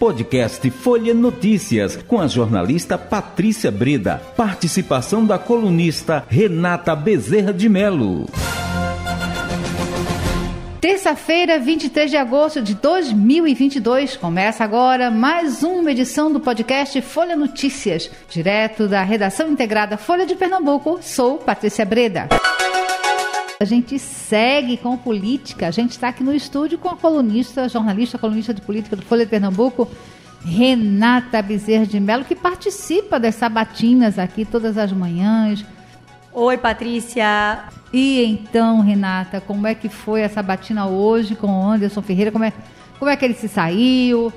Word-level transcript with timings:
Podcast 0.00 0.70
Folha 0.70 1.12
Notícias, 1.12 1.94
com 1.94 2.18
a 2.18 2.26
jornalista 2.26 2.96
Patrícia 2.96 3.70
Breda. 3.70 4.16
Participação 4.34 5.26
da 5.26 5.38
colunista 5.38 6.24
Renata 6.26 6.96
Bezerra 6.96 7.52
de 7.52 7.68
Melo. 7.68 8.24
Terça-feira, 10.80 11.58
23 11.58 12.10
de 12.10 12.16
agosto 12.16 12.62
de 12.62 12.74
2022, 12.76 14.16
começa 14.16 14.64
agora 14.64 15.10
mais 15.10 15.62
uma 15.62 15.92
edição 15.92 16.32
do 16.32 16.40
podcast 16.40 16.98
Folha 17.02 17.36
Notícias, 17.36 18.10
direto 18.30 18.88
da 18.88 19.02
redação 19.02 19.50
integrada 19.50 19.98
Folha 19.98 20.24
de 20.24 20.34
Pernambuco. 20.34 20.98
Sou 21.02 21.36
Patrícia 21.36 21.84
Breda. 21.84 22.26
A 23.62 23.66
gente 23.66 23.98
segue 23.98 24.78
com 24.78 24.96
política. 24.96 25.68
A 25.68 25.70
gente 25.70 25.90
está 25.90 26.08
aqui 26.08 26.24
no 26.24 26.34
estúdio 26.34 26.78
com 26.78 26.88
a 26.88 26.96
colunista, 26.96 27.68
jornalista, 27.68 28.16
colunista 28.16 28.54
de 28.54 28.62
política 28.62 28.96
do 28.96 29.02
Folha 29.02 29.26
de 29.26 29.30
Pernambuco, 29.30 29.86
Renata 30.42 31.42
Bezerra 31.42 31.84
de 31.84 32.00
Mello, 32.00 32.24
que 32.24 32.34
participa 32.34 33.20
das 33.20 33.34
sabatinas 33.34 34.18
aqui 34.18 34.46
todas 34.46 34.78
as 34.78 34.90
manhãs. 34.94 35.62
Oi, 36.32 36.56
Patrícia. 36.56 37.64
E 37.92 38.24
então, 38.24 38.80
Renata, 38.80 39.42
como 39.42 39.66
é 39.66 39.74
que 39.74 39.90
foi 39.90 40.22
essa 40.22 40.42
batina 40.42 40.86
hoje 40.86 41.34
com 41.34 41.48
o 41.48 41.62
Anderson 41.62 42.00
Ferreira? 42.00 42.32
Como 42.32 42.46
é, 42.46 42.54
como 42.98 43.10
é 43.10 43.16
que 43.16 43.26
ele 43.26 43.34
se 43.34 43.46
saiu? 43.46 44.32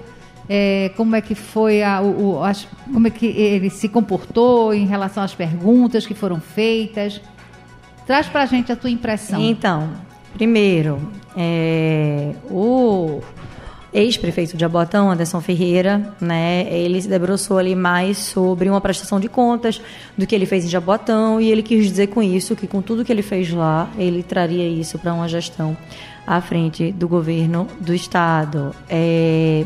É, 0.50 0.92
como 0.98 1.16
é 1.16 1.22
que 1.22 1.34
foi 1.34 1.82
a, 1.82 2.02
o, 2.02 2.44
as, 2.44 2.68
como 2.92 3.08
é 3.08 3.10
que 3.10 3.28
ele 3.28 3.70
se 3.70 3.88
comportou 3.88 4.74
em 4.74 4.86
relação 4.86 5.24
às 5.24 5.34
perguntas 5.34 6.06
que 6.06 6.14
foram 6.14 6.42
feitas? 6.42 7.22
Traz 8.06 8.28
para 8.28 8.44
a 8.44 8.46
gente 8.46 8.72
a 8.72 8.76
tua 8.76 8.90
impressão. 8.90 9.40
Então, 9.40 9.92
primeiro, 10.34 11.00
é, 11.38 12.34
o 12.50 13.22
ex-prefeito 13.94 14.58
de 14.58 14.66
Abotão, 14.66 15.12
Anderson 15.12 15.40
Ferreira, 15.40 16.14
né, 16.20 16.66
ele 16.70 17.00
se 17.00 17.08
debruçou 17.08 17.60
ali 17.60 17.76
mais 17.76 18.18
sobre 18.18 18.68
uma 18.68 18.82
prestação 18.82 19.20
de 19.20 19.30
contas 19.30 19.80
do 20.18 20.26
que 20.26 20.34
ele 20.34 20.48
fez 20.48 20.66
em 20.66 20.68
Jabotão 20.68 21.40
e 21.40 21.52
ele 21.52 21.62
quis 21.62 21.86
dizer 21.86 22.08
com 22.08 22.22
isso 22.22 22.56
que 22.56 22.66
com 22.66 22.82
tudo 22.82 23.06
que 23.06 23.12
ele 23.12 23.22
fez 23.22 23.52
lá, 23.52 23.88
ele 23.98 24.24
traria 24.24 24.68
isso 24.68 24.98
para 24.98 25.14
uma 25.14 25.28
gestão 25.28 25.78
à 26.26 26.42
frente 26.42 26.92
do 26.92 27.08
governo 27.08 27.68
do 27.80 27.94
estado. 27.94 28.76
É, 28.90 29.66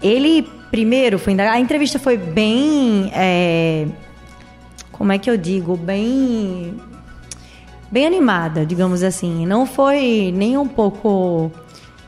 ele 0.00 0.46
primeiro 0.70 1.18
foi 1.18 1.38
a 1.40 1.58
entrevista 1.58 1.98
foi 1.98 2.16
bem 2.16 3.10
é, 3.14 3.86
como 4.92 5.10
é 5.10 5.18
que 5.18 5.28
eu 5.30 5.36
digo 5.36 5.76
bem 5.76 6.74
bem 7.90 8.06
animada, 8.06 8.64
digamos 8.64 9.02
assim. 9.02 9.46
Não 9.46 9.66
foi 9.66 10.32
nem 10.34 10.56
um 10.56 10.66
pouco 10.66 11.50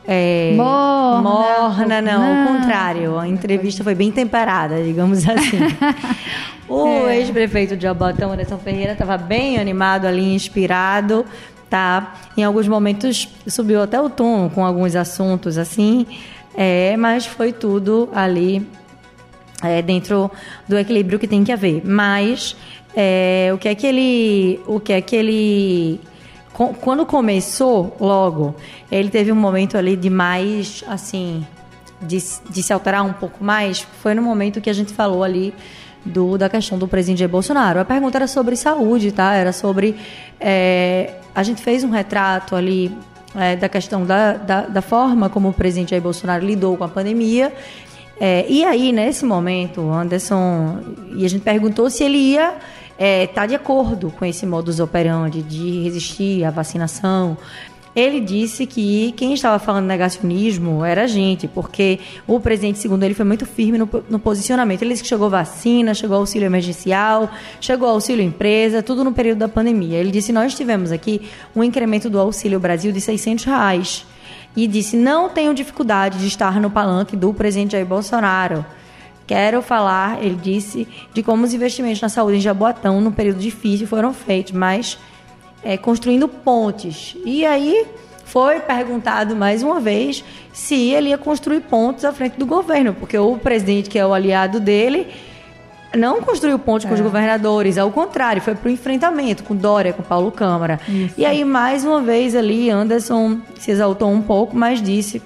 é, 0.07 0.53
morna, 0.55 1.21
morna, 1.21 2.01
não, 2.01 2.19
não, 2.19 2.41
ao 2.41 2.47
contrário. 2.47 3.19
A 3.19 3.27
entrevista 3.27 3.83
foi 3.83 3.95
bem 3.95 4.11
temperada, 4.11 4.81
digamos 4.81 5.27
assim. 5.27 5.59
o 6.67 7.07
é. 7.07 7.17
ex-prefeito 7.17 7.77
de 7.77 7.87
Abotão, 7.87 8.31
Anderson 8.31 8.57
Ferreira, 8.57 8.93
estava 8.93 9.17
bem 9.17 9.59
animado 9.59 10.05
ali, 10.05 10.33
inspirado, 10.33 11.25
tá? 11.69 12.13
Em 12.35 12.43
alguns 12.43 12.67
momentos 12.67 13.29
subiu 13.47 13.81
até 13.81 14.01
o 14.01 14.09
tom 14.09 14.49
com 14.49 14.65
alguns 14.65 14.95
assuntos 14.95 15.57
assim, 15.57 16.05
é, 16.55 16.97
mas 16.97 17.25
foi 17.25 17.53
tudo 17.53 18.09
ali 18.13 18.67
é, 19.63 19.81
dentro 19.81 20.31
do 20.67 20.77
equilíbrio 20.77 21.19
que 21.19 21.27
tem 21.27 21.43
que 21.43 21.51
haver. 21.51 21.81
Mas 21.85 22.55
é, 22.95 23.51
o 23.53 23.57
que 23.57 23.67
é 23.67 23.75
que 23.75 23.87
ele, 23.87 24.59
o 24.67 24.79
que 24.79 24.93
é 24.93 25.01
que 25.01 25.15
ele, 25.15 25.99
quando 26.81 27.05
começou 27.05 27.95
logo, 27.99 28.55
ele 28.91 29.09
teve 29.09 29.31
um 29.31 29.35
momento 29.35 29.77
ali 29.77 29.95
de 29.95 30.09
mais, 30.09 30.83
assim, 30.87 31.45
de, 32.01 32.17
de 32.49 32.63
se 32.63 32.73
alterar 32.73 33.05
um 33.05 33.13
pouco 33.13 33.43
mais. 33.43 33.81
Foi 34.01 34.13
no 34.13 34.21
momento 34.21 34.59
que 34.59 34.69
a 34.69 34.73
gente 34.73 34.93
falou 34.93 35.23
ali 35.23 35.53
do, 36.05 36.37
da 36.37 36.49
questão 36.49 36.77
do 36.77 36.87
presidente 36.87 37.25
Bolsonaro. 37.27 37.79
A 37.79 37.85
pergunta 37.85 38.17
era 38.17 38.27
sobre 38.27 38.55
saúde, 38.55 39.11
tá? 39.11 39.33
Era 39.35 39.53
sobre. 39.53 39.95
É, 40.39 41.13
a 41.33 41.43
gente 41.43 41.61
fez 41.61 41.83
um 41.83 41.89
retrato 41.89 42.55
ali 42.55 42.91
é, 43.35 43.55
da 43.55 43.69
questão 43.69 44.05
da, 44.05 44.33
da, 44.33 44.61
da, 44.61 44.81
forma 44.81 45.29
como 45.29 45.49
o 45.49 45.53
presidente 45.53 45.91
Jair 45.91 46.01
Bolsonaro 46.01 46.45
lidou 46.45 46.75
com 46.75 46.83
a 46.83 46.89
pandemia. 46.89 47.53
É, 48.23 48.45
e 48.47 48.63
aí, 48.63 48.91
nesse 48.91 49.25
momento, 49.25 49.81
Anderson. 49.91 50.77
E 51.15 51.25
a 51.25 51.27
gente 51.27 51.41
perguntou 51.41 51.89
se 51.89 52.03
ele 52.03 52.19
ia 52.19 52.53
está 52.91 53.03
é, 53.03 53.25
tá 53.25 53.45
de 53.47 53.55
acordo 53.55 54.11
com 54.11 54.23
esse 54.23 54.45
modus 54.45 54.79
operandi 54.79 55.41
de 55.41 55.81
resistir 55.81 56.43
à 56.43 56.51
vacinação. 56.51 57.35
Ele 57.95 58.19
disse 58.19 58.67
que 58.67 59.11
quem 59.13 59.33
estava 59.33 59.57
falando 59.57 59.87
negacionismo 59.87 60.85
era 60.85 61.05
a 61.05 61.07
gente, 61.07 61.47
porque 61.47 61.99
o 62.27 62.39
presidente, 62.39 62.77
segundo 62.77 63.01
ele, 63.01 63.15
foi 63.15 63.25
muito 63.25 63.43
firme 63.43 63.79
no, 63.79 63.89
no 64.07 64.19
posicionamento. 64.19 64.83
Ele 64.83 64.91
disse 64.91 65.01
que 65.01 65.09
chegou 65.09 65.27
vacina, 65.27 65.95
chegou 65.95 66.17
auxílio 66.17 66.45
emergencial, 66.45 67.27
chegou 67.59 67.89
auxílio 67.89 68.23
empresa, 68.23 68.83
tudo 68.83 69.03
no 69.03 69.11
período 69.13 69.39
da 69.39 69.49
pandemia. 69.49 69.97
Ele 69.97 70.11
disse: 70.11 70.31
Nós 70.31 70.53
tivemos 70.53 70.91
aqui 70.91 71.23
um 71.55 71.63
incremento 71.63 72.07
do 72.07 72.19
Auxílio 72.19 72.59
Brasil 72.59 72.91
de 72.91 73.01
600 73.01 73.45
reais. 73.45 74.05
E 74.55 74.67
disse: 74.67 74.97
Não 74.97 75.29
tenho 75.29 75.53
dificuldade 75.53 76.19
de 76.19 76.27
estar 76.27 76.59
no 76.59 76.69
palanque 76.69 77.15
do 77.15 77.33
presidente 77.33 77.71
Jair 77.73 77.85
Bolsonaro. 77.85 78.65
Quero 79.25 79.61
falar, 79.61 80.21
ele 80.21 80.35
disse, 80.35 80.85
de 81.13 81.23
como 81.23 81.45
os 81.45 81.53
investimentos 81.53 82.01
na 82.01 82.09
saúde 82.09 82.37
em 82.37 82.41
Jaboatão, 82.41 82.99
num 82.99 83.11
período 83.11 83.39
difícil, 83.39 83.87
foram 83.87 84.13
feitos, 84.13 84.51
mas 84.51 84.97
é, 85.63 85.77
construindo 85.77 86.27
pontes. 86.27 87.15
E 87.23 87.45
aí 87.45 87.85
foi 88.25 88.59
perguntado 88.59 89.35
mais 89.35 89.63
uma 89.63 89.79
vez 89.79 90.23
se 90.51 90.89
ele 90.89 91.09
ia 91.09 91.17
construir 91.17 91.61
pontes 91.61 92.03
à 92.03 92.11
frente 92.11 92.37
do 92.37 92.45
governo, 92.45 92.93
porque 92.93 93.17
o 93.17 93.37
presidente, 93.37 93.89
que 93.89 93.97
é 93.97 94.05
o 94.05 94.13
aliado 94.13 94.59
dele, 94.59 95.07
não 95.95 96.21
construiu 96.21 96.57
pontes 96.57 96.85
é. 96.85 96.87
com 96.87 96.93
os 96.93 96.99
é. 96.99 97.03
governadores, 97.03 97.77
ao 97.77 97.91
contrário, 97.91 98.41
foi 98.41 98.55
para 98.55 98.69
o 98.69 98.71
enfrentamento 98.71 99.43
com 99.43 99.55
Dória, 99.55 99.93
com 99.93 100.01
Paulo 100.01 100.31
Câmara. 100.31 100.79
Isso. 100.87 101.15
E 101.17 101.25
aí, 101.25 101.43
mais 101.43 101.83
uma 101.83 102.01
vez 102.01 102.35
ali, 102.35 102.69
Anderson 102.69 103.39
se 103.59 103.71
exaltou 103.71 104.09
um 104.09 104.21
pouco, 104.21 104.55
mas 104.55 104.81
disse 104.81 105.21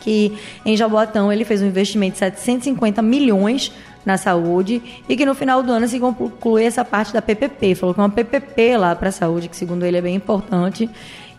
que 0.00 0.38
em 0.64 0.76
Jaboatão 0.76 1.32
ele 1.32 1.44
fez 1.44 1.60
um 1.60 1.66
investimento 1.66 2.14
de 2.14 2.18
750 2.18 3.02
milhões 3.02 3.72
na 4.06 4.16
saúde 4.16 4.82
e 5.06 5.16
que 5.16 5.26
no 5.26 5.34
final 5.34 5.62
do 5.62 5.70
ano 5.70 5.86
se 5.86 6.00
conclui 6.00 6.64
essa 6.64 6.84
parte 6.84 7.12
da 7.12 7.20
PPP. 7.20 7.74
Falou 7.74 7.94
que 7.94 8.00
é 8.00 8.02
uma 8.02 8.08
PPP 8.08 8.76
lá 8.76 8.96
para 8.96 9.10
a 9.10 9.12
saúde, 9.12 9.48
que 9.48 9.56
segundo 9.56 9.84
ele 9.84 9.98
é 9.98 10.00
bem 10.00 10.14
importante, 10.14 10.88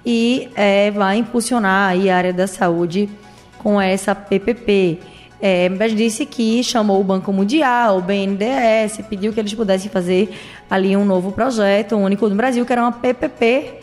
e 0.06 0.50
é, 0.56 0.92
vai 0.92 1.18
impulsionar 1.18 1.96
a 1.96 2.16
área 2.16 2.32
da 2.32 2.46
saúde 2.46 3.10
com 3.58 3.82
essa 3.82 4.14
PPP. 4.14 5.00
É, 5.42 5.70
mas 5.70 5.96
disse 5.96 6.26
que 6.26 6.62
chamou 6.64 7.00
o 7.00 7.04
Banco 7.04 7.32
Mundial, 7.32 8.00
o 8.00 8.02
BNDES, 8.02 9.00
pediu 9.10 9.32
que 9.32 9.40
eles 9.40 9.54
pudessem 9.54 9.90
fazer 9.90 10.30
ali 10.70 10.98
um 10.98 11.06
novo 11.06 11.32
projeto, 11.32 11.96
único 11.96 12.28
no 12.28 12.36
Brasil, 12.36 12.66
que 12.66 12.74
era 12.74 12.82
uma 12.82 12.92
PPP 12.92 13.80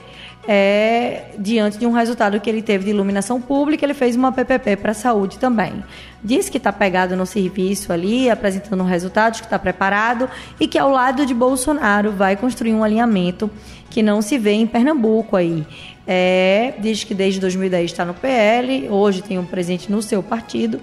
é, 0.48 1.30
diante 1.38 1.76
de 1.76 1.86
um 1.86 1.92
resultado 1.92 2.38
que 2.40 2.48
ele 2.48 2.62
teve 2.62 2.84
de 2.84 2.90
iluminação 2.90 3.40
pública, 3.40 3.84
ele 3.84 3.94
fez 3.94 4.14
uma 4.14 4.30
PPP 4.30 4.76
para 4.76 4.92
a 4.92 4.94
saúde 4.94 5.38
também. 5.38 5.82
Diz 6.22 6.48
que 6.48 6.58
está 6.58 6.72
pegado 6.72 7.16
no 7.16 7.26
serviço 7.26 7.92
ali, 7.92 8.30
apresentando 8.30 8.82
resultados, 8.84 9.40
que 9.40 9.46
está 9.46 9.58
preparado 9.58 10.28
e 10.60 10.68
que 10.68 10.78
ao 10.78 10.90
lado 10.90 11.26
de 11.26 11.34
Bolsonaro 11.34 12.12
vai 12.12 12.36
construir 12.36 12.74
um 12.74 12.84
alinhamento 12.84 13.50
que 13.90 14.02
não 14.02 14.22
se 14.22 14.38
vê 14.38 14.52
em 14.52 14.66
Pernambuco 14.66 15.36
aí. 15.36 15.66
É, 16.06 16.74
diz 16.78 17.02
que 17.02 17.14
desde 17.14 17.40
2010 17.40 17.90
está 17.90 18.04
no 18.04 18.14
PL, 18.14 18.88
hoje 18.88 19.22
tem 19.22 19.38
um 19.38 19.44
presidente 19.44 19.90
no 19.90 20.00
seu 20.00 20.22
partido. 20.22 20.80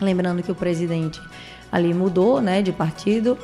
Lembrando 0.00 0.42
que 0.42 0.50
o 0.50 0.54
presidente 0.54 1.20
ali 1.70 1.92
mudou 1.92 2.40
né, 2.40 2.62
de 2.62 2.72
partido, 2.72 3.38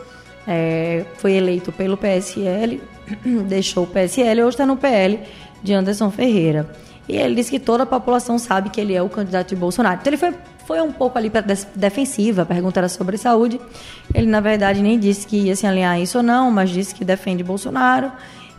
é, 0.47 1.05
foi 1.17 1.33
eleito 1.33 1.73
pelo 1.73 1.97
PSL, 1.97 2.81
deixou 3.49 3.85
o 3.85 3.87
PSL 3.87 4.43
hoje 4.43 4.51
está 4.51 4.67
no 4.67 4.77
PL 4.77 5.21
de 5.63 5.73
Anderson 5.73 6.11
Ferreira. 6.11 6.71
E 7.09 7.17
ele 7.17 7.35
disse 7.35 7.51
que 7.51 7.59
toda 7.59 7.83
a 7.83 7.87
população 7.87 8.39
sabe 8.39 8.71
que 8.71 8.81
ele 8.81 8.95
é 8.95 9.03
o 9.03 9.09
candidato 9.09 9.49
de 9.49 9.57
Bolsonaro. 9.57 9.99
Então 10.01 10.11
ele 10.11 10.17
foi, 10.17 10.35
foi 10.67 10.81
um 10.81 10.93
pouco 10.93 11.19
ali 11.19 11.29
para 11.29 11.45
defensiva, 11.75 12.43
a 12.43 12.47
pergunta 12.47 12.81
era 12.81 12.89
sobre 12.89 13.17
saúde. 13.17 13.61
Ele, 14.15 14.27
na 14.27 14.41
verdade, 14.41 14.81
nem 14.81 14.99
disse 14.99 15.27
que 15.27 15.37
ia 15.37 15.57
se 15.57 15.67
alinhar 15.67 15.95
a 15.95 16.01
isso 16.01 16.19
ou 16.19 16.25
não, 16.25 16.51
mas 16.51 16.71
disse 16.71 16.95
que 16.95 17.05
defende 17.05 17.43
Bolsonaro 17.43 18.13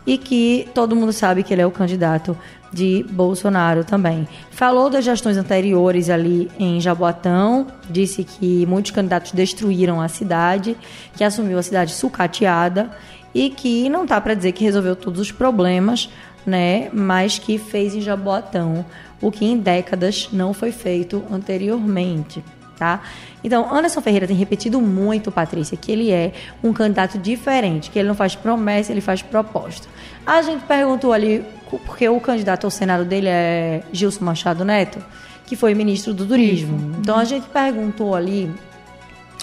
e 0.06 0.18
que 0.18 0.68
todo 0.74 0.96
mundo 0.96 1.12
sabe 1.12 1.42
que 1.42 1.52
ele 1.52 1.62
é 1.62 1.66
o 1.66 1.70
candidato 1.70 2.36
de 2.72 3.06
Bolsonaro 3.10 3.84
também. 3.84 4.28
Falou 4.50 4.90
das 4.90 5.04
gestões 5.04 5.36
anteriores 5.36 6.10
ali 6.10 6.50
em 6.58 6.80
Jaboatão, 6.80 7.68
disse 7.88 8.24
que 8.24 8.66
muitos 8.66 8.90
candidatos 8.90 9.32
destruíram 9.32 10.00
a 10.00 10.08
cidade, 10.08 10.76
que 11.16 11.22
assumiu 11.22 11.58
a 11.58 11.62
cidade 11.62 11.92
sucateada 11.92 12.90
e 13.32 13.48
que 13.50 13.88
não 13.88 14.02
está 14.02 14.20
para 14.20 14.34
dizer 14.34 14.52
que 14.52 14.64
resolveu 14.64 14.96
todos 14.96 15.20
os 15.20 15.32
problemas, 15.32 16.10
né, 16.44 16.90
mas 16.92 17.38
que 17.38 17.56
fez 17.56 17.94
em 17.94 18.00
Jaboatão 18.00 18.84
o 19.22 19.30
que 19.30 19.44
em 19.44 19.56
décadas 19.56 20.28
não 20.32 20.52
foi 20.52 20.70
feito 20.70 21.24
anteriormente. 21.30 22.44
Tá? 22.76 23.02
Então, 23.42 23.72
Anderson 23.72 24.00
Ferreira 24.00 24.26
tem 24.26 24.36
repetido 24.36 24.80
muito, 24.80 25.30
Patrícia, 25.30 25.76
que 25.76 25.92
ele 25.92 26.10
é 26.10 26.32
um 26.62 26.72
candidato 26.72 27.18
diferente, 27.18 27.90
que 27.90 27.98
ele 27.98 28.08
não 28.08 28.14
faz 28.14 28.34
promessa, 28.34 28.92
ele 28.92 29.00
faz 29.00 29.22
proposta. 29.22 29.86
A 30.26 30.42
gente 30.42 30.64
perguntou 30.64 31.12
ali, 31.12 31.44
porque 31.84 32.08
o 32.08 32.20
candidato 32.20 32.64
ao 32.64 32.70
Senado 32.70 33.04
dele 33.04 33.28
é 33.28 33.82
Gilson 33.92 34.24
Machado 34.24 34.64
Neto, 34.64 34.98
que 35.46 35.56
foi 35.56 35.74
ministro 35.74 36.14
do 36.14 36.26
Turismo. 36.26 36.96
Então, 36.98 37.16
a 37.16 37.24
gente 37.24 37.46
perguntou 37.48 38.14
ali 38.14 38.50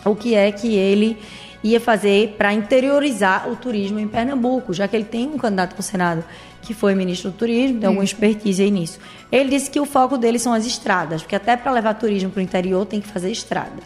o 0.04 0.16
que 0.16 0.34
é 0.34 0.52
que 0.52 0.76
ele 0.76 1.18
ia 1.64 1.80
fazer 1.80 2.36
para 2.38 2.54
interiorizar 2.54 3.50
o 3.50 3.56
turismo 3.56 4.00
em 4.00 4.08
Pernambuco, 4.08 4.74
já 4.74 4.88
que 4.88 4.96
ele 4.96 5.06
tem 5.06 5.28
um 5.28 5.38
candidato 5.38 5.74
para 5.74 5.80
o 5.80 5.84
Senado 5.84 6.24
que 6.62 6.74
foi 6.74 6.94
ministro 6.94 7.32
do 7.32 7.38
Turismo, 7.38 7.80
tem 7.80 7.88
alguma 7.88 8.04
expertise 8.04 8.62
aí 8.62 8.70
nisso. 8.70 9.00
Ele 9.32 9.50
disse 9.50 9.70
que 9.70 9.80
o 9.80 9.86
foco 9.86 10.18
dele 10.18 10.38
são 10.38 10.54
as 10.54 10.66
estradas, 10.66 11.22
porque 11.22 11.36
até 11.36 11.58
para 11.58 11.72
levar 11.72 11.96
turismo 11.96 12.30
para 12.30 12.40
o 12.40 12.44
interior 12.44 12.86
tem 12.86 13.02
que 13.02 13.08
fazer 13.08 13.32
estrada. 13.32 13.82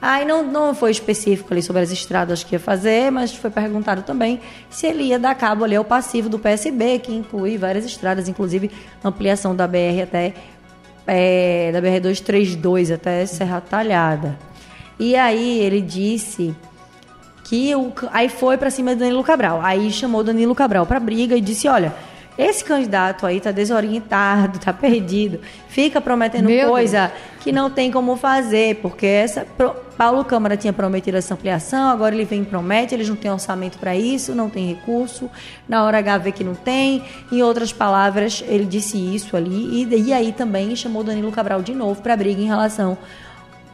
Aí 0.00 0.24
não, 0.24 0.42
não 0.42 0.74
foi 0.74 0.90
específico 0.90 1.54
ali 1.54 1.62
sobre 1.62 1.80
as 1.80 1.92
estradas 1.92 2.42
que 2.42 2.56
ia 2.56 2.58
fazer, 2.58 3.10
mas 3.10 3.32
foi 3.32 3.50
perguntado 3.50 4.02
também 4.02 4.40
se 4.68 4.86
ele 4.86 5.04
ia 5.04 5.18
dar 5.18 5.34
cabo 5.36 5.64
ali 5.64 5.76
ao 5.76 5.84
passivo 5.84 6.28
do 6.28 6.40
PSB, 6.40 6.98
que 6.98 7.14
inclui 7.14 7.56
várias 7.56 7.84
estradas, 7.84 8.28
inclusive 8.28 8.70
ampliação 9.04 9.54
da 9.54 9.66
BR 9.66 10.02
até 10.02 10.34
é, 11.06 11.70
da 11.72 11.80
BR 11.80 12.00
232 12.00 12.90
até 12.90 13.24
Serra 13.26 13.60
Talhada. 13.60 14.36
E 14.98 15.14
aí 15.14 15.60
ele 15.60 15.80
disse 15.80 16.54
que 17.52 17.76
o, 17.76 17.92
aí 18.10 18.30
foi 18.30 18.56
para 18.56 18.70
cima 18.70 18.94
do 18.94 19.00
Danilo 19.00 19.22
Cabral. 19.22 19.60
Aí 19.62 19.92
chamou 19.92 20.24
Danilo 20.24 20.54
Cabral 20.54 20.86
para 20.86 20.98
briga 20.98 21.36
e 21.36 21.40
disse: 21.42 21.68
"Olha, 21.68 21.92
esse 22.38 22.64
candidato 22.64 23.26
aí 23.26 23.42
tá 23.42 23.52
desorientado, 23.52 24.58
tá 24.58 24.72
perdido, 24.72 25.38
fica 25.68 26.00
prometendo 26.00 26.46
Meu 26.46 26.70
coisa 26.70 27.08
Deus. 27.08 27.42
que 27.44 27.52
não 27.52 27.68
tem 27.68 27.90
como 27.90 28.16
fazer, 28.16 28.76
porque 28.76 29.04
essa 29.04 29.46
Paulo 29.98 30.24
Câmara 30.24 30.56
tinha 30.56 30.72
prometido 30.72 31.18
essa 31.18 31.34
ampliação, 31.34 31.90
agora 31.90 32.14
ele 32.14 32.24
vem 32.24 32.40
e 32.40 32.46
promete, 32.46 32.94
eles 32.94 33.06
não 33.06 33.16
têm 33.16 33.30
orçamento 33.30 33.76
para 33.76 33.94
isso, 33.94 34.34
não 34.34 34.48
tem 34.48 34.66
recurso, 34.66 35.30
na 35.68 35.84
hora 35.84 35.98
H 35.98 36.18
vê 36.18 36.32
que 36.32 36.42
não 36.42 36.54
tem. 36.54 37.04
Em 37.30 37.42
outras 37.42 37.70
palavras, 37.70 38.42
ele 38.48 38.64
disse 38.64 38.96
isso 38.96 39.36
ali 39.36 39.84
e, 39.84 39.94
e 40.06 40.12
aí 40.14 40.32
também 40.32 40.74
chamou 40.74 41.04
Danilo 41.04 41.30
Cabral 41.30 41.60
de 41.60 41.74
novo 41.74 42.00
para 42.00 42.16
briga 42.16 42.40
em 42.40 42.46
relação 42.46 42.96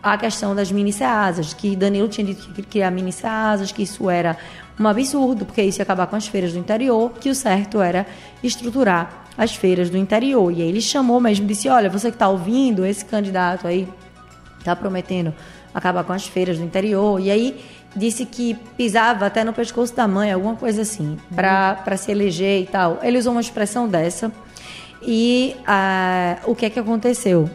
a 0.02 0.16
questão 0.16 0.54
das 0.54 0.70
mini 0.70 0.92
ceasas, 0.92 1.52
que 1.52 1.74
Danilo 1.74 2.08
tinha 2.08 2.26
dito 2.26 2.52
que 2.52 2.62
criar 2.62 2.90
mini 2.90 3.12
ceasas, 3.12 3.72
que 3.72 3.82
isso 3.82 4.08
era 4.08 4.36
um 4.78 4.86
absurdo, 4.86 5.44
porque 5.44 5.62
isso 5.62 5.80
ia 5.80 5.82
acabar 5.82 6.06
com 6.06 6.16
as 6.16 6.26
feiras 6.26 6.52
do 6.52 6.58
interior, 6.58 7.12
que 7.20 7.28
o 7.28 7.34
certo 7.34 7.80
era 7.80 8.06
estruturar 8.42 9.24
as 9.36 9.54
feiras 9.54 9.90
do 9.90 9.96
interior. 9.96 10.52
E 10.52 10.62
aí 10.62 10.68
ele 10.68 10.80
chamou 10.80 11.20
mesmo, 11.20 11.46
disse: 11.46 11.68
Olha, 11.68 11.88
você 11.88 12.10
que 12.10 12.16
está 12.16 12.28
ouvindo, 12.28 12.84
esse 12.84 13.04
candidato 13.04 13.66
aí 13.66 13.88
está 14.58 14.74
prometendo 14.74 15.34
acabar 15.74 16.04
com 16.04 16.12
as 16.12 16.26
feiras 16.26 16.58
do 16.58 16.64
interior. 16.64 17.20
E 17.20 17.30
aí 17.30 17.64
disse 17.94 18.24
que 18.24 18.54
pisava 18.76 19.26
até 19.26 19.44
no 19.44 19.52
pescoço 19.52 19.94
da 19.94 20.06
mãe, 20.06 20.32
alguma 20.32 20.56
coisa 20.56 20.82
assim, 20.82 21.18
para 21.34 21.96
se 21.96 22.10
eleger 22.10 22.62
e 22.62 22.66
tal. 22.66 22.98
Ele 23.02 23.18
usou 23.18 23.32
uma 23.32 23.40
expressão 23.40 23.88
dessa. 23.88 24.30
E 25.02 25.56
ah, 25.66 26.38
o 26.44 26.54
que 26.54 26.66
é 26.66 26.70
que 26.70 26.78
aconteceu? 26.78 27.48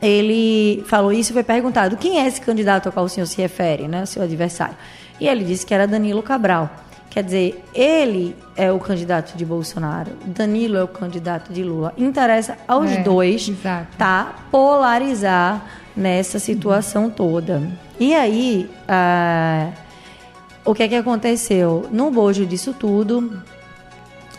Ele 0.00 0.84
falou 0.86 1.12
isso 1.12 1.32
e 1.32 1.34
foi 1.34 1.42
perguntado 1.42 1.96
quem 1.96 2.20
é 2.20 2.26
esse 2.26 2.40
candidato 2.40 2.86
ao 2.86 2.92
qual 2.92 3.06
o 3.06 3.08
senhor 3.08 3.26
se 3.26 3.40
refere, 3.40 3.88
né, 3.88 4.02
o 4.02 4.06
seu 4.06 4.22
adversário. 4.22 4.76
E 5.20 5.26
ele 5.26 5.44
disse 5.44 5.66
que 5.66 5.74
era 5.74 5.86
Danilo 5.86 6.22
Cabral. 6.22 6.70
Quer 7.10 7.24
dizer, 7.24 7.64
ele 7.74 8.36
é 8.54 8.70
o 8.70 8.78
candidato 8.78 9.36
de 9.36 9.44
Bolsonaro, 9.44 10.12
Danilo 10.26 10.76
é 10.76 10.84
o 10.84 10.88
candidato 10.88 11.52
de 11.52 11.62
Lula. 11.62 11.92
Interessa 11.96 12.56
aos 12.68 12.90
é, 12.90 13.02
dois 13.02 13.48
exato. 13.48 13.96
tá 13.96 14.36
polarizar 14.50 15.64
nessa 15.96 16.38
situação 16.38 17.04
uhum. 17.04 17.10
toda. 17.10 17.62
E 17.98 18.14
aí, 18.14 18.70
ah, 18.86 19.70
o 20.64 20.74
que 20.74 20.82
é 20.82 20.88
que 20.88 20.94
aconteceu? 20.94 21.88
No 21.90 22.10
bojo 22.10 22.44
disso 22.44 22.72
tudo, 22.72 23.42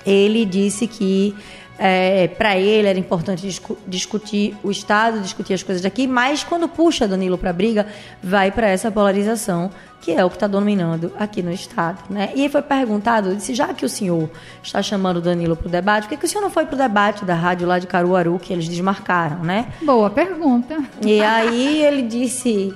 ele 0.06 0.46
disse 0.46 0.88
que 0.88 1.36
é, 1.80 2.28
para 2.28 2.58
ele 2.58 2.90
era 2.90 3.00
importante 3.00 3.42
discu 3.48 3.78
discutir 3.88 4.56
o 4.62 4.70
Estado, 4.70 5.22
discutir 5.22 5.54
as 5.54 5.64
coisas 5.64 5.82
daqui, 5.82 6.06
mas 6.06 6.44
quando 6.44 6.68
puxa 6.68 7.08
Danilo 7.08 7.38
para 7.38 7.52
a 7.52 7.54
briga, 7.54 7.88
vai 8.22 8.52
para 8.52 8.68
essa 8.68 8.92
polarização, 8.92 9.72
que 10.02 10.12
é 10.12 10.24
o 10.26 10.30
que 10.30 10.36
está 10.36 10.46
dominando 10.46 11.14
aqui 11.18 11.42
no 11.42 11.52
Estado. 11.52 12.00
Né? 12.10 12.32
E 12.36 12.44
aí 12.44 12.50
foi 12.50 12.62
perguntado, 12.62 13.34
disse, 13.34 13.56
já 13.56 13.74
que 13.74 13.86
o 13.86 13.90
senhor 13.90 14.30
está 14.62 14.84
chamando 14.84 15.22
Danilo 15.22 15.56
para 15.56 15.68
o 15.68 15.72
debate, 15.72 16.04
por 16.04 16.10
que, 16.10 16.18
que 16.18 16.26
o 16.26 16.28
senhor 16.28 16.42
não 16.42 16.50
foi 16.50 16.66
para 16.66 16.76
o 16.76 16.78
debate 16.78 17.24
da 17.24 17.34
rádio 17.34 17.66
lá 17.66 17.80
de 17.80 17.88
Caruaru, 17.88 18.38
que 18.40 18.52
eles 18.52 18.68
desmarcaram, 18.68 19.40
né? 19.40 19.68
Boa 19.82 20.10
pergunta. 20.10 20.78
E 21.02 21.22
aí 21.22 21.82
ele 21.82 22.02
disse... 22.02 22.76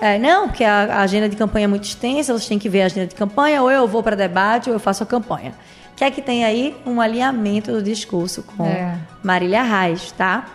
É, 0.00 0.16
não, 0.16 0.46
porque 0.46 0.62
a, 0.62 0.84
a 0.84 1.00
agenda 1.00 1.28
de 1.28 1.34
campanha 1.34 1.64
é 1.64 1.66
muito 1.66 1.82
extensa, 1.82 2.32
vocês 2.32 2.46
têm 2.46 2.58
que 2.58 2.68
ver 2.68 2.82
a 2.82 2.86
agenda 2.86 3.08
de 3.08 3.16
campanha, 3.16 3.60
ou 3.60 3.68
eu 3.68 3.86
vou 3.86 4.00
para 4.00 4.14
debate 4.14 4.70
ou 4.70 4.76
eu 4.76 4.78
faço 4.78 5.02
a 5.02 5.06
campanha 5.06 5.52
que 5.98 6.04
é 6.04 6.10
que 6.12 6.22
tem 6.22 6.44
aí 6.44 6.76
um 6.86 7.00
alinhamento 7.00 7.72
do 7.72 7.82
discurso 7.82 8.44
com 8.44 8.64
é. 8.64 8.96
Marília 9.20 9.64
Reis, 9.64 10.12
tá? 10.12 10.46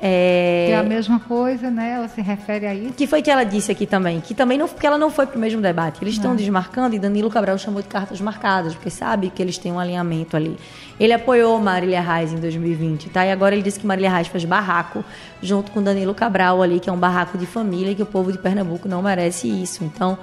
É... 0.00 0.68
é 0.70 0.76
a 0.76 0.84
mesma 0.84 1.18
coisa, 1.18 1.68
né? 1.68 1.94
Ela 1.94 2.06
se 2.06 2.20
refere 2.20 2.64
a 2.64 2.74
isso. 2.74 2.92
Que 2.92 3.04
foi 3.04 3.20
que 3.20 3.28
ela 3.28 3.42
disse 3.42 3.72
aqui 3.72 3.86
também, 3.86 4.20
que 4.20 4.34
também 4.34 4.56
não, 4.56 4.68
porque 4.68 4.86
ela 4.86 4.96
não 4.96 5.10
foi 5.10 5.26
para 5.26 5.36
o 5.36 5.40
mesmo 5.40 5.60
debate. 5.60 5.98
Eles 6.00 6.14
estão 6.14 6.36
desmarcando 6.36 6.94
e 6.94 6.98
Danilo 7.00 7.28
Cabral 7.28 7.58
chamou 7.58 7.82
de 7.82 7.88
cartas 7.88 8.20
marcadas, 8.20 8.74
porque 8.74 8.88
sabe 8.88 9.30
que 9.30 9.42
eles 9.42 9.58
têm 9.58 9.72
um 9.72 9.80
alinhamento 9.80 10.36
ali. 10.36 10.56
Ele 11.00 11.12
apoiou 11.12 11.58
Marília 11.58 12.00
Reis 12.00 12.32
em 12.32 12.36
2020, 12.36 13.10
tá? 13.10 13.26
E 13.26 13.32
agora 13.32 13.54
ele 13.54 13.64
disse 13.64 13.80
que 13.80 13.86
Marília 13.86 14.10
Reis 14.14 14.28
faz 14.28 14.44
barraco 14.44 15.04
junto 15.42 15.72
com 15.72 15.82
Danilo 15.82 16.14
Cabral 16.14 16.62
ali, 16.62 16.78
que 16.78 16.88
é 16.88 16.92
um 16.92 16.98
barraco 16.98 17.36
de 17.36 17.46
família 17.46 17.90
e 17.90 17.94
que 17.96 18.02
o 18.02 18.06
povo 18.06 18.30
de 18.30 18.38
Pernambuco 18.38 18.86
não 18.86 19.02
merece 19.02 19.48
isso. 19.48 19.82
Então, 19.82 20.16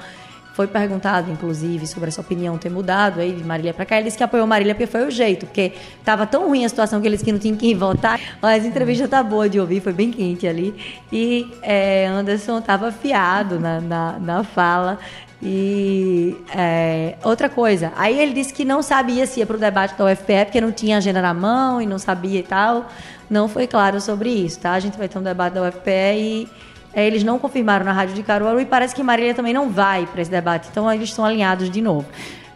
foi 0.53 0.67
perguntado, 0.67 1.31
inclusive, 1.31 1.87
sobre 1.87 2.09
essa 2.09 2.21
opinião 2.21 2.57
ter 2.57 2.69
mudado 2.69 3.19
aí 3.19 3.31
de 3.31 3.43
Marília 3.43 3.73
para 3.73 3.85
cá. 3.85 3.95
Ele 3.95 4.05
disse 4.05 4.17
que 4.17 4.23
apoiou 4.23 4.45
Marília 4.45 4.75
porque 4.75 4.87
foi 4.87 5.07
o 5.07 5.11
jeito, 5.11 5.45
porque 5.45 5.73
estava 5.97 6.27
tão 6.27 6.47
ruim 6.47 6.65
a 6.65 6.69
situação 6.69 6.99
que 6.99 7.07
eles 7.07 7.21
que 7.21 7.31
não 7.31 7.39
tinham 7.39 7.55
que 7.55 7.73
votar. 7.73 8.19
Mas 8.41 8.65
a 8.65 8.67
entrevista 8.67 9.07
tá 9.07 9.23
boa 9.23 9.47
de 9.47 9.59
ouvir, 9.59 9.79
foi 9.79 9.93
bem 9.93 10.11
quente 10.11 10.45
ali. 10.45 10.75
E 11.11 11.49
é, 11.61 12.05
Anderson 12.07 12.59
estava 12.59 12.89
afiado 12.89 13.59
na, 13.59 13.79
na, 13.79 14.19
na 14.19 14.43
fala. 14.43 14.99
E 15.41 16.35
é, 16.55 17.15
outra 17.23 17.49
coisa, 17.49 17.91
aí 17.95 18.19
ele 18.19 18.31
disse 18.31 18.53
que 18.53 18.63
não 18.63 18.83
sabia 18.83 19.25
se 19.25 19.39
ia 19.39 19.45
para 19.45 19.55
o 19.55 19.59
debate 19.59 19.97
da 19.97 20.05
UFPE 20.05 20.45
porque 20.45 20.61
não 20.61 20.71
tinha 20.71 20.97
agenda 20.97 21.19
na 21.19 21.33
mão 21.33 21.81
e 21.81 21.87
não 21.87 21.97
sabia 21.97 22.39
e 22.39 22.43
tal. 22.43 22.87
Não 23.27 23.47
foi 23.47 23.65
claro 23.65 23.99
sobre 23.99 24.29
isso, 24.29 24.59
tá? 24.59 24.73
A 24.73 24.79
gente 24.79 24.97
vai 24.97 25.07
ter 25.07 25.17
um 25.17 25.23
debate 25.23 25.53
da 25.53 25.63
UFPE 25.67 25.89
e 25.89 26.49
é, 26.93 27.05
eles 27.05 27.23
não 27.23 27.39
confirmaram 27.39 27.85
na 27.85 27.93
Rádio 27.93 28.15
de 28.15 28.23
Caruaru 28.23 28.59
e 28.59 28.65
parece 28.65 28.93
que 28.93 29.01
Marília 29.03 29.33
também 29.33 29.53
não 29.53 29.69
vai 29.69 30.05
para 30.05 30.21
esse 30.21 30.31
debate. 30.31 30.67
Então 30.71 30.91
eles 30.91 31.09
estão 31.09 31.25
alinhados 31.25 31.69
de 31.69 31.81
novo. 31.81 32.05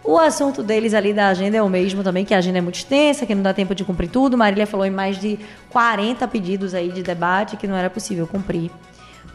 O 0.04 0.20
assunto 0.20 0.62
deles 0.62 0.94
ali 0.94 1.14
da 1.14 1.30
agenda 1.30 1.58
é 1.58 1.62
o 1.64 1.70
mesmo 1.70 2.04
também, 2.04 2.24
que 2.24 2.34
a 2.34 2.38
agenda 2.38 2.60
é 2.60 2.62
muito 2.62 2.76
extensa, 2.76 3.26
que 3.26 3.34
não 3.34 3.42
dá 3.42 3.54
tempo 3.54 3.74
de 3.74 3.84
cumprir 3.84 4.10
tudo. 4.10 4.38
Marília 4.38 4.68
falou 4.68 4.86
em 4.86 4.92
mais 4.92 5.20
de 5.20 5.40
40 5.72 6.28
pedidos 6.28 6.76
aí 6.76 6.90
de 6.90 7.02
debate 7.02 7.58
que 7.58 7.66
não 7.66 7.76
era 7.76 7.90
possível 7.90 8.28
cumprir 8.28 8.70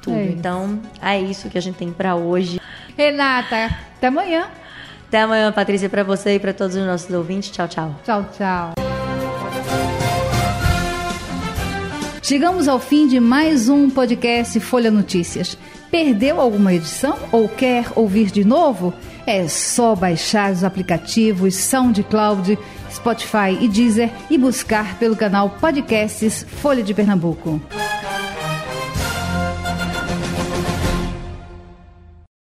tudo. 0.00 0.16
É 0.16 0.26
então, 0.26 0.80
é 1.02 1.20
isso 1.20 1.48
que 1.48 1.58
a 1.58 1.60
gente 1.60 1.76
tem 1.76 1.92
para 1.92 2.14
hoje. 2.14 2.60
Renata, 2.96 3.70
até 3.96 4.06
amanhã. 4.06 4.46
Até 5.08 5.22
amanhã, 5.22 5.50
Patrícia, 5.50 5.88
para 5.88 6.04
você 6.04 6.36
e 6.36 6.38
para 6.38 6.52
todos 6.52 6.76
os 6.76 6.86
nossos 6.86 7.10
ouvintes. 7.10 7.50
Tchau, 7.50 7.66
tchau. 7.66 7.94
Tchau, 8.04 8.24
tchau. 8.32 8.89
Chegamos 12.30 12.68
ao 12.68 12.78
fim 12.78 13.08
de 13.08 13.18
mais 13.18 13.68
um 13.68 13.90
podcast 13.90 14.60
Folha 14.60 14.88
Notícias. 14.88 15.58
Perdeu 15.90 16.40
alguma 16.40 16.72
edição 16.72 17.18
ou 17.32 17.48
quer 17.48 17.86
ouvir 17.96 18.30
de 18.30 18.44
novo? 18.44 18.94
É 19.26 19.48
só 19.48 19.96
baixar 19.96 20.52
os 20.52 20.62
aplicativos 20.62 21.56
SoundCloud, 21.56 22.56
Spotify 22.88 23.58
e 23.60 23.66
Deezer 23.66 24.12
e 24.30 24.38
buscar 24.38 24.96
pelo 24.96 25.16
canal 25.16 25.50
Podcasts 25.60 26.46
Folha 26.48 26.84
de 26.84 26.94
Pernambuco. 26.94 27.60